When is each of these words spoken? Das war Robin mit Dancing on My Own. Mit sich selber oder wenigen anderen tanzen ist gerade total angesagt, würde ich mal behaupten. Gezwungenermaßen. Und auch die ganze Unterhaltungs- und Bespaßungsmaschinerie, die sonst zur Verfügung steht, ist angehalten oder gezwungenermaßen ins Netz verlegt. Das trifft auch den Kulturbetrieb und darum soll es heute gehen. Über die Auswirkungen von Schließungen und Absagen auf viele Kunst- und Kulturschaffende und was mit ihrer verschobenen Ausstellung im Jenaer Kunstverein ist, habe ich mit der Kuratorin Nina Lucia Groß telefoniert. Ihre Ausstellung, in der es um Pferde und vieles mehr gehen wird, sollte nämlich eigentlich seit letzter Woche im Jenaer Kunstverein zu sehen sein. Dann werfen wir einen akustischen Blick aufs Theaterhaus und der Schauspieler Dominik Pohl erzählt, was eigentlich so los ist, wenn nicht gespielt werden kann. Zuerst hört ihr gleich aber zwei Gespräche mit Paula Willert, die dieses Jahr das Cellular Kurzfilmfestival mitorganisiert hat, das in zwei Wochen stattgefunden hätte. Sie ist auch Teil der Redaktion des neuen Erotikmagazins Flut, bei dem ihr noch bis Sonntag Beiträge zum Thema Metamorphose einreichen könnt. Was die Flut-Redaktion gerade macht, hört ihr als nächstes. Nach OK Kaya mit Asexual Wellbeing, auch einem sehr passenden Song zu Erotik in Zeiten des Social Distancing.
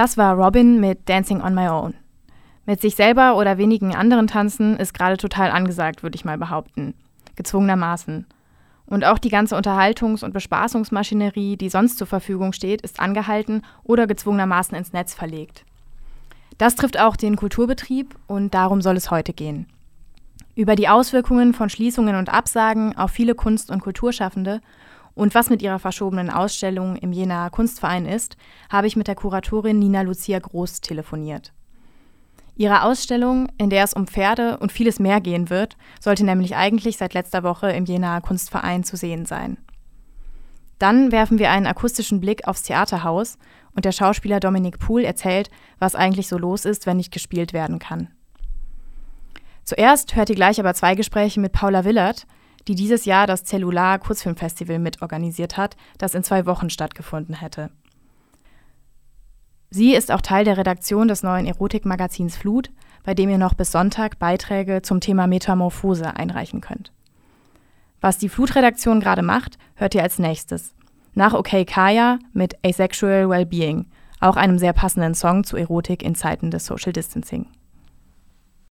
Das 0.00 0.16
war 0.16 0.34
Robin 0.34 0.80
mit 0.80 1.10
Dancing 1.10 1.42
on 1.42 1.54
My 1.54 1.68
Own. 1.68 1.92
Mit 2.64 2.80
sich 2.80 2.96
selber 2.96 3.36
oder 3.36 3.58
wenigen 3.58 3.94
anderen 3.94 4.28
tanzen 4.28 4.78
ist 4.78 4.94
gerade 4.94 5.18
total 5.18 5.50
angesagt, 5.50 6.02
würde 6.02 6.16
ich 6.16 6.24
mal 6.24 6.38
behaupten. 6.38 6.94
Gezwungenermaßen. 7.36 8.24
Und 8.86 9.04
auch 9.04 9.18
die 9.18 9.28
ganze 9.28 9.58
Unterhaltungs- 9.58 10.24
und 10.24 10.32
Bespaßungsmaschinerie, 10.32 11.58
die 11.58 11.68
sonst 11.68 11.98
zur 11.98 12.06
Verfügung 12.06 12.54
steht, 12.54 12.80
ist 12.80 12.98
angehalten 12.98 13.60
oder 13.84 14.06
gezwungenermaßen 14.06 14.74
ins 14.74 14.94
Netz 14.94 15.12
verlegt. 15.12 15.66
Das 16.56 16.76
trifft 16.76 16.98
auch 16.98 17.16
den 17.16 17.36
Kulturbetrieb 17.36 18.14
und 18.26 18.54
darum 18.54 18.80
soll 18.80 18.96
es 18.96 19.10
heute 19.10 19.34
gehen. 19.34 19.66
Über 20.54 20.76
die 20.76 20.88
Auswirkungen 20.88 21.52
von 21.52 21.68
Schließungen 21.68 22.16
und 22.16 22.32
Absagen 22.32 22.96
auf 22.96 23.10
viele 23.10 23.34
Kunst- 23.34 23.70
und 23.70 23.82
Kulturschaffende 23.82 24.62
und 25.14 25.34
was 25.34 25.50
mit 25.50 25.62
ihrer 25.62 25.78
verschobenen 25.78 26.30
Ausstellung 26.30 26.96
im 26.96 27.12
Jenaer 27.12 27.50
Kunstverein 27.50 28.06
ist, 28.06 28.36
habe 28.70 28.86
ich 28.86 28.96
mit 28.96 29.08
der 29.08 29.14
Kuratorin 29.14 29.78
Nina 29.78 30.02
Lucia 30.02 30.38
Groß 30.38 30.80
telefoniert. 30.80 31.52
Ihre 32.56 32.82
Ausstellung, 32.82 33.48
in 33.56 33.70
der 33.70 33.84
es 33.84 33.94
um 33.94 34.06
Pferde 34.06 34.58
und 34.58 34.70
vieles 34.70 34.98
mehr 34.98 35.20
gehen 35.20 35.48
wird, 35.48 35.76
sollte 35.98 36.24
nämlich 36.24 36.56
eigentlich 36.56 36.98
seit 36.98 37.14
letzter 37.14 37.42
Woche 37.42 37.70
im 37.70 37.86
Jenaer 37.86 38.20
Kunstverein 38.20 38.84
zu 38.84 38.96
sehen 38.96 39.24
sein. 39.24 39.56
Dann 40.78 41.12
werfen 41.12 41.38
wir 41.38 41.50
einen 41.50 41.66
akustischen 41.66 42.20
Blick 42.20 42.46
aufs 42.48 42.62
Theaterhaus 42.62 43.38
und 43.74 43.84
der 43.84 43.92
Schauspieler 43.92 44.40
Dominik 44.40 44.78
Pohl 44.78 45.04
erzählt, 45.04 45.50
was 45.78 45.94
eigentlich 45.94 46.28
so 46.28 46.38
los 46.38 46.64
ist, 46.64 46.86
wenn 46.86 46.96
nicht 46.96 47.12
gespielt 47.12 47.52
werden 47.52 47.78
kann. 47.78 48.08
Zuerst 49.64 50.16
hört 50.16 50.30
ihr 50.30 50.36
gleich 50.36 50.58
aber 50.58 50.74
zwei 50.74 50.94
Gespräche 50.94 51.40
mit 51.40 51.52
Paula 51.52 51.84
Willert, 51.84 52.26
die 52.68 52.74
dieses 52.74 53.04
Jahr 53.04 53.26
das 53.26 53.44
Cellular 53.44 53.98
Kurzfilmfestival 53.98 54.78
mitorganisiert 54.78 55.56
hat, 55.56 55.76
das 55.98 56.14
in 56.14 56.24
zwei 56.24 56.46
Wochen 56.46 56.70
stattgefunden 56.70 57.34
hätte. 57.34 57.70
Sie 59.70 59.94
ist 59.94 60.10
auch 60.10 60.20
Teil 60.20 60.44
der 60.44 60.56
Redaktion 60.56 61.06
des 61.06 61.22
neuen 61.22 61.46
Erotikmagazins 61.46 62.36
Flut, 62.36 62.70
bei 63.04 63.14
dem 63.14 63.30
ihr 63.30 63.38
noch 63.38 63.54
bis 63.54 63.70
Sonntag 63.70 64.18
Beiträge 64.18 64.82
zum 64.82 65.00
Thema 65.00 65.26
Metamorphose 65.26 66.16
einreichen 66.16 66.60
könnt. 66.60 66.92
Was 68.00 68.18
die 68.18 68.28
Flut-Redaktion 68.28 69.00
gerade 69.00 69.22
macht, 69.22 69.58
hört 69.74 69.94
ihr 69.94 70.02
als 70.02 70.18
nächstes. 70.18 70.74
Nach 71.14 71.34
OK 71.34 71.66
Kaya 71.66 72.18
mit 72.32 72.56
Asexual 72.64 73.28
Wellbeing, 73.28 73.86
auch 74.20 74.36
einem 74.36 74.58
sehr 74.58 74.72
passenden 74.72 75.14
Song 75.14 75.44
zu 75.44 75.56
Erotik 75.56 76.02
in 76.02 76.14
Zeiten 76.14 76.50
des 76.50 76.66
Social 76.66 76.92
Distancing. 76.92 77.46